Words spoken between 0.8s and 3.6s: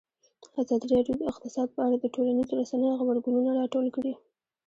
راډیو د اقتصاد په اړه د ټولنیزو رسنیو غبرګونونه